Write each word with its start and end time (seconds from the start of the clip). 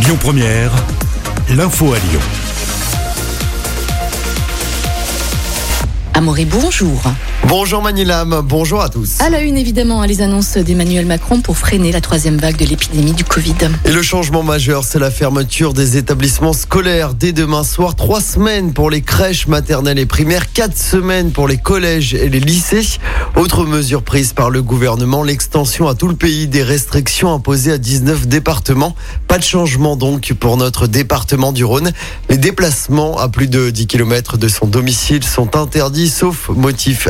Lyon 0.00 0.16
Première, 0.20 0.70
l'info 1.50 1.92
à 1.92 1.98
Lyon. 1.98 2.20
Amaury, 6.14 6.44
bonjour. 6.44 7.02
Bonjour 7.48 7.80
Manilam, 7.80 8.42
bonjour 8.44 8.82
à 8.82 8.90
tous. 8.90 9.22
À 9.22 9.30
la 9.30 9.40
une, 9.40 9.56
évidemment, 9.56 10.04
les 10.04 10.20
annonces 10.20 10.58
d'Emmanuel 10.58 11.06
Macron 11.06 11.40
pour 11.40 11.56
freiner 11.56 11.92
la 11.92 12.02
troisième 12.02 12.36
vague 12.36 12.58
de 12.58 12.66
l'épidémie 12.66 13.14
du 13.14 13.24
Covid. 13.24 13.54
Et 13.86 13.90
le 13.90 14.02
changement 14.02 14.42
majeur, 14.42 14.84
c'est 14.84 14.98
la 14.98 15.10
fermeture 15.10 15.72
des 15.72 15.96
établissements 15.96 16.52
scolaires 16.52 17.14
dès 17.14 17.32
demain 17.32 17.64
soir. 17.64 17.96
Trois 17.96 18.20
semaines 18.20 18.74
pour 18.74 18.90
les 18.90 19.00
crèches 19.00 19.46
maternelles 19.46 19.98
et 19.98 20.04
primaires, 20.04 20.52
quatre 20.52 20.76
semaines 20.76 21.30
pour 21.30 21.48
les 21.48 21.56
collèges 21.56 22.12
et 22.12 22.28
les 22.28 22.38
lycées. 22.38 22.98
Autre 23.34 23.64
mesure 23.64 24.02
prise 24.02 24.34
par 24.34 24.50
le 24.50 24.60
gouvernement, 24.60 25.22
l'extension 25.22 25.88
à 25.88 25.94
tout 25.94 26.08
le 26.08 26.16
pays 26.16 26.48
des 26.48 26.62
restrictions 26.62 27.32
imposées 27.32 27.72
à 27.72 27.78
19 27.78 28.26
départements. 28.26 28.94
Pas 29.26 29.38
de 29.38 29.44
changement 29.44 29.96
donc 29.96 30.34
pour 30.34 30.58
notre 30.58 30.86
département 30.86 31.52
du 31.52 31.64
Rhône. 31.64 31.92
Les 32.28 32.36
déplacements 32.36 33.16
à 33.16 33.30
plus 33.30 33.48
de 33.48 33.70
10 33.70 33.86
km 33.86 34.36
de 34.36 34.48
son 34.48 34.66
domicile 34.66 35.24
sont 35.24 35.56
interdits 35.56 36.10
sauf 36.10 36.50
motif 36.50 37.08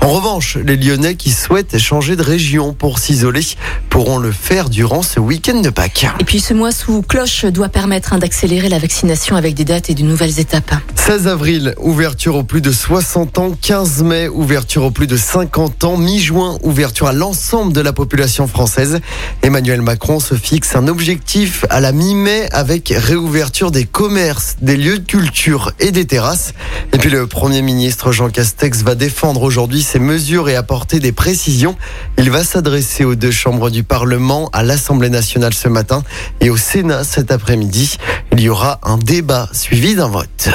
En 0.00 0.08
revanche, 0.08 0.56
les 0.56 0.76
Lyonnais 0.76 1.14
qui 1.14 1.30
souhaitent 1.30 1.78
changer 1.78 2.16
de 2.16 2.22
région 2.22 2.74
pour 2.74 2.98
s'isoler 2.98 3.42
pourront 3.88 4.18
le 4.18 4.32
faire 4.32 4.68
durant 4.68 5.02
ce 5.02 5.20
week-end 5.20 5.60
de 5.60 5.70
Pâques. 5.70 6.06
Et 6.20 6.24
puis 6.24 6.40
ce 6.40 6.52
mois 6.52 6.72
sous 6.72 7.02
cloche 7.02 7.44
doit 7.46 7.68
permettre 7.68 8.12
hein, 8.12 8.18
d'accélérer 8.18 8.68
la 8.68 8.78
vaccination 8.78 9.36
avec 9.36 9.54
des 9.54 9.64
dates 9.64 9.90
et 9.90 9.94
de 9.94 10.02
nouvelles 10.02 10.40
étapes. 10.40 10.74
16 11.06 11.28
avril, 11.28 11.74
ouverture 11.80 12.34
aux 12.34 12.44
plus 12.44 12.62
de 12.62 12.72
60 12.72 13.36
ans. 13.36 13.52
15 13.60 14.02
mai, 14.04 14.26
ouverture 14.26 14.84
aux 14.84 14.90
plus 14.90 15.06
de 15.06 15.18
50 15.18 15.84
ans. 15.84 15.98
Mi-juin, 15.98 16.56
ouverture 16.62 17.08
à 17.08 17.12
l'ensemble 17.12 17.74
de 17.74 17.82
la 17.82 17.92
population 17.92 18.46
française. 18.46 19.00
Emmanuel 19.42 19.82
Macron 19.82 20.18
se 20.18 20.34
fixe 20.34 20.74
un 20.74 20.88
objectif 20.88 21.66
à 21.68 21.80
la 21.80 21.92
mi-mai 21.92 22.48
avec 22.52 22.88
réouverture 22.96 23.70
des 23.70 23.84
commerces, 23.84 24.56
des 24.62 24.78
lieux 24.78 24.98
de 24.98 25.04
culture 25.04 25.72
et 25.78 25.90
des 25.90 26.06
terrasses. 26.06 26.54
Et 26.94 26.96
puis 26.96 27.10
le 27.10 27.26
Premier 27.26 27.60
ministre 27.60 28.10
Jean 28.10 28.30
Castex 28.30 28.82
va 28.82 28.94
défendre 28.94 29.42
aujourd'hui 29.42 29.82
ces 29.82 29.98
mesures 29.98 30.48
et 30.48 30.56
apporter 30.56 31.00
des 31.00 31.12
précisions. 31.12 31.76
Il 32.16 32.30
va 32.30 32.44
s'adresser 32.44 33.04
aux 33.04 33.14
deux 33.14 33.30
chambres 33.30 33.68
du 33.68 33.82
Parlement, 33.82 34.48
à 34.54 34.62
l'Assemblée 34.62 35.10
nationale 35.10 35.52
ce 35.52 35.68
matin 35.68 36.02
et 36.40 36.48
au 36.48 36.56
Sénat 36.56 37.04
cet 37.04 37.30
après-midi. 37.30 37.98
Il 38.32 38.40
y 38.40 38.48
aura 38.48 38.80
un 38.82 38.96
débat 38.96 39.50
suivi 39.52 39.94
d'un 39.94 40.08
vote. 40.08 40.48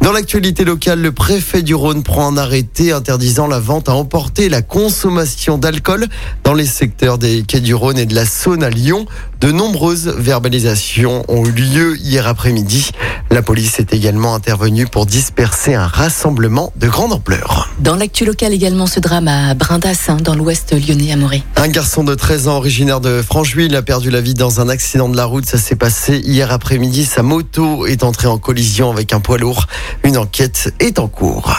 Dans 0.00 0.12
l'actualité 0.12 0.64
locale, 0.64 1.00
le 1.00 1.12
préfet 1.12 1.62
du 1.62 1.74
Rhône 1.74 2.02
prend 2.02 2.28
un 2.28 2.36
arrêté 2.36 2.92
interdisant 2.92 3.46
la 3.46 3.60
vente 3.60 3.88
à 3.88 3.94
emporter 3.94 4.48
la 4.48 4.62
consommation 4.62 5.58
d'alcool 5.58 6.06
dans 6.44 6.54
les 6.54 6.66
secteurs 6.66 7.18
des 7.18 7.42
quais 7.42 7.60
du 7.60 7.74
Rhône 7.74 7.98
et 7.98 8.06
de 8.06 8.14
la 8.14 8.24
Saône 8.24 8.62
à 8.62 8.70
Lyon. 8.70 9.06
De 9.40 9.52
nombreuses 9.52 10.08
verbalisations 10.08 11.24
ont 11.28 11.44
eu 11.44 11.52
lieu 11.52 11.96
hier 11.96 12.26
après-midi. 12.26 12.90
La 13.30 13.40
police 13.40 13.78
est 13.78 13.94
également 13.94 14.34
intervenue 14.34 14.86
pour 14.86 15.06
disperser 15.06 15.74
un 15.74 15.86
rassemblement 15.86 16.72
de 16.74 16.88
grande 16.88 17.12
ampleur. 17.12 17.70
Dans 17.78 17.94
l'actu 17.94 18.24
locale 18.24 18.52
également, 18.52 18.88
ce 18.88 18.98
drame 18.98 19.28
à 19.28 19.54
Brindassin, 19.54 20.16
dans 20.16 20.34
l'ouest 20.34 20.72
lyonnais 20.72 21.12
à 21.12 21.16
Morée. 21.16 21.44
Un 21.54 21.68
garçon 21.68 22.02
de 22.02 22.16
13 22.16 22.48
ans 22.48 22.56
originaire 22.56 23.00
de 23.00 23.22
Francheville 23.22 23.76
a 23.76 23.82
perdu 23.82 24.10
la 24.10 24.20
vie 24.20 24.34
dans 24.34 24.60
un 24.60 24.68
accident 24.68 25.08
de 25.08 25.16
la 25.16 25.24
route. 25.24 25.46
Ça 25.46 25.56
s'est 25.56 25.76
passé 25.76 26.18
hier 26.18 26.50
après-midi. 26.50 27.04
Sa 27.04 27.22
moto 27.22 27.86
est 27.86 28.02
entrée 28.02 28.26
en 28.26 28.38
collision 28.38 28.90
avec 28.90 29.12
un 29.12 29.20
poids 29.20 29.38
lourd. 29.38 29.66
Une 30.02 30.18
enquête 30.18 30.74
est 30.80 30.98
en 30.98 31.06
cours. 31.06 31.54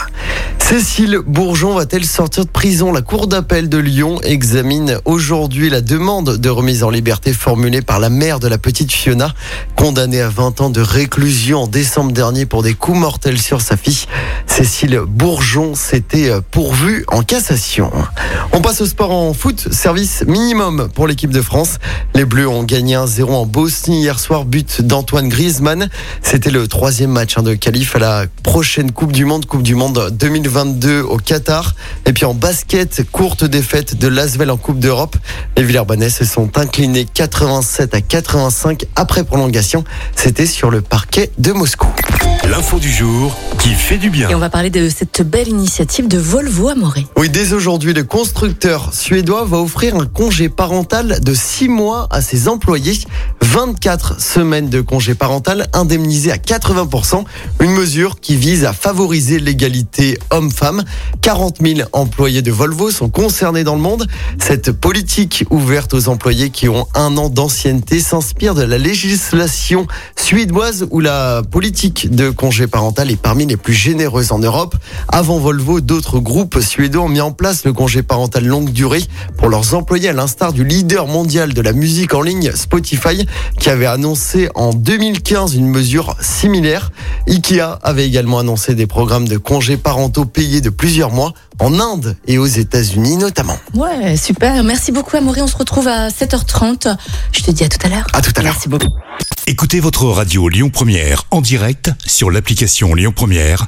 Cécile 0.62 1.20
Bourgeon 1.26 1.74
va-t-elle 1.74 2.06
sortir 2.06 2.46
de 2.46 2.50
prison 2.50 2.92
La 2.92 3.02
Cour 3.02 3.26
d'appel 3.28 3.70
de 3.70 3.78
Lyon 3.80 4.20
examine 4.22 5.00
aujourd'hui 5.06 5.70
la 5.70 5.82
demande 5.82 6.38
de 6.38 6.50
remise 6.50 6.84
en 6.84 6.92
liberté 6.92 7.34
formulée 7.34 7.82
par 7.82 8.00
la 8.00 8.10
mère 8.10 8.40
de 8.40 8.48
la 8.48 8.60
petite 8.60 8.92
Fiona, 8.92 9.34
condamnée 9.76 10.22
à 10.22 10.30
20 10.30 10.62
ans 10.62 10.70
de 10.70 10.82
réclusion 10.82 11.64
en 11.64 11.68
décembre 11.68 12.12
dernier 12.12 12.46
pour 12.46 12.62
des 12.62 12.76
coups 12.76 13.00
mortels 13.00 13.42
sur 13.42 13.62
sa 13.62 13.78
fille. 13.78 14.06
Cécile 14.50 15.02
Bourgeon 15.08 15.74
s'était 15.76 16.32
pourvue 16.52 17.06
en 17.08 17.22
cassation. 17.22 17.92
On 18.52 18.62
passe 18.62 18.82
au 18.82 18.86
sport 18.86 19.12
en 19.12 19.34
foot, 19.34 19.72
service 19.72 20.26
minimum 20.28 20.90
pour 20.94 21.08
l'équipe 21.08 21.32
de 21.32 21.42
France. 21.42 21.78
Les 22.14 22.26
Bleus 22.26 22.50
ont 22.50 22.64
gagné 22.64 22.96
1-0 22.96 23.32
en 23.32 23.46
Bosnie 23.46 24.02
hier 24.02 24.20
soir, 24.20 24.44
but 24.44 24.82
d'Antoine 24.82 25.30
Griezmann. 25.30 25.88
C'était 26.22 26.52
le 26.52 26.68
troisième 26.68 27.12
match 27.12 27.38
hein, 27.38 27.44
de 27.44 27.54
qualif 27.54 27.96
à 27.96 28.00
la 28.00 28.26
prochaine 28.44 28.92
Coupe 28.92 29.14
du 29.14 29.24
Monde, 29.24 29.46
Coupe 29.46 29.64
du 29.64 29.76
Monde 29.76 30.10
2022 30.12 31.02
au 31.02 31.18
Qatar. 31.18 31.76
Et 32.06 32.12
puis 32.12 32.26
en 32.26 32.34
basket, 32.34 33.10
courte 33.12 33.46
défaite 33.46 33.98
de 33.98 34.08
Lasvel 34.08 34.52
en 34.52 34.58
Coupe 34.58 34.80
d'Europe. 34.80 35.16
Les 35.56 35.64
Villers-Banais 35.64 36.10
se 36.10 36.26
sont 36.26 36.58
inclinés 36.58 37.06
87 37.06 37.94
à 37.94 38.02
85 38.02 38.86
après 38.96 39.24
prolongation. 39.24 39.84
C'était 40.16 40.48
sur 40.48 40.70
le 40.70 40.82
parquet 40.82 41.32
de 41.38 41.54
Moscou. 41.54 41.88
L'info 42.50 42.80
du 42.80 42.92
jour 42.92 43.38
qui 43.60 43.70
fait 43.70 43.98
du 43.98 44.10
bien. 44.10 44.39
On 44.40 44.42
va 44.42 44.50
parler 44.50 44.70
de 44.70 44.88
cette 44.88 45.22
belle 45.22 45.50
initiative 45.50 46.08
de 46.08 46.18
Volvo 46.18 46.70
à 46.70 46.76
Morée. 46.76 47.06
Oui, 47.18 47.28
dès 47.28 47.52
aujourd'hui, 47.52 47.94
le 47.94 48.06
constructeur 48.06 48.94
suédois 48.94 49.44
va 49.44 49.58
offrir 49.58 49.98
un 49.98 50.06
congé 50.06 50.48
parental 50.48 51.20
de 51.20 51.34
6 51.34 51.68
mois 51.68 52.08
à 52.10 52.22
ses 52.22 52.48
employés. 52.48 52.98
24 53.42 54.22
semaines 54.22 54.70
de 54.70 54.80
congé 54.80 55.14
parental 55.14 55.68
indemnisé 55.74 56.32
à 56.32 56.38
80%. 56.38 57.26
Une 57.60 57.72
mesure 57.72 58.22
qui 58.22 58.38
vise 58.38 58.64
à 58.64 58.72
favoriser 58.72 59.40
l'égalité 59.40 60.18
homme-femme. 60.30 60.84
40 61.22 61.58
000 61.62 61.90
employés 61.92 62.42
de 62.42 62.52
Volvo 62.52 62.92
sont 62.92 63.10
concernés 63.10 63.66
dans 63.66 63.76
le 63.76 63.82
monde. 63.82 64.08
Cette 64.40 64.72
politique 64.72 65.44
ouverte 65.50 65.94
aux 65.94 66.08
employés 66.08 66.50
qui 66.50 66.70
ont 66.70 66.88
un 66.96 67.18
an 67.18 67.28
d'ancienneté 67.28 68.00
s'inspire 68.00 68.56
de 68.56 68.64
la 68.64 68.78
législation 68.78 69.86
suédoise 70.16 70.88
où 70.92 71.02
la 71.02 71.42
politique 71.42 72.16
de 72.16 72.30
congé 72.30 72.68
parental 72.68 73.12
est 73.12 73.22
parmi 73.22 73.46
les 73.46 73.58
plus 73.58 73.74
généreuses 73.74 74.29
en 74.32 74.40
Europe. 74.40 74.76
Avant 75.08 75.40
Volvo, 75.40 75.82
d'autres 75.82 76.20
groupes 76.20 76.60
suédois 76.60 77.04
ont 77.04 77.10
mis 77.10 77.22
en 77.22 77.32
place 77.32 77.64
le 77.66 77.74
congé 77.74 78.04
parental 78.04 78.46
longue 78.46 78.72
durée 78.72 79.04
pour 79.38 79.50
leurs 79.50 79.74
employés 79.74 80.10
à 80.10 80.14
l'instar 80.14 80.54
du 80.54 80.64
leader 80.64 81.08
mondial 81.08 81.54
de 81.54 81.62
la 81.62 81.74
musique 81.74 82.14
en 82.14 82.22
ligne 82.22 82.52
Spotify 82.56 83.26
qui 83.60 83.70
avait 83.70 83.86
annoncé 83.86 84.50
en 84.56 84.74
2015 84.74 85.56
une 85.56 85.68
mesure 85.68 86.16
similaire. 86.22 86.92
Ikea 87.28 87.80
avait 87.84 88.06
également 88.06 88.40
annoncé 88.40 88.76
des 88.76 88.88
programmes 88.88 89.28
de 89.28 89.38
congés 89.38 89.78
parentaux 89.78 90.26
payés 90.26 90.62
de 90.62 90.70
plusieurs 90.70 91.12
mois 91.12 91.34
en 91.60 91.80
Inde 91.80 92.16
et 92.28 92.38
aux 92.38 92.46
États-Unis 92.46 93.18
notamment. 93.18 93.58
Ouais, 93.74 94.18
super. 94.18 94.64
Merci 94.64 94.92
beaucoup, 94.92 95.16
Amaury. 95.18 95.42
On 95.42 95.48
se 95.48 95.58
retrouve 95.58 95.88
à 95.88 96.10
7h30. 96.10 96.96
Je 97.32 97.42
te 97.42 97.52
dis 97.52 97.64
à 97.64 97.70
tout 97.70 97.86
à 97.86 97.90
l'heure. 97.90 98.08
À 98.14 98.22
tout 98.22 98.32
à 98.36 98.42
l'heure. 98.42 98.54
Merci 98.54 98.70
beaucoup. 98.70 98.94
Écoutez 99.48 99.80
votre 99.80 100.06
radio 100.06 100.48
Lyon 100.48 100.70
Première 100.70 101.24
en 101.32 101.42
direct 101.42 101.92
sur 102.06 102.30
l'application 102.30 102.94
Lyon 102.94 103.12
Première, 103.16 103.68